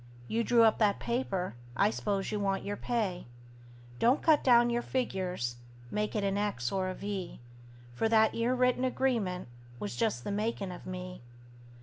You 0.27 0.43
drew 0.43 0.63
up 0.63 0.79
that 0.79 0.97
paper 0.97 1.53
I 1.77 1.91
s'pose 1.91 2.31
you 2.31 2.39
want 2.39 2.63
your 2.65 2.75
pay. 2.75 3.27
Don't 3.99 4.23
cut 4.23 4.43
down 4.43 4.71
your 4.71 4.81
figures; 4.81 5.57
make 5.91 6.15
it 6.15 6.23
an 6.23 6.39
X 6.39 6.71
or 6.71 6.89
a 6.89 6.95
V; 6.95 7.39
For 7.93 8.09
that 8.09 8.33
'ere 8.33 8.55
written 8.55 8.83
agreement 8.83 9.47
was 9.77 9.95
just 9.95 10.23
the 10.23 10.31
makin' 10.31 10.71
of 10.71 10.87
me. 10.87 11.21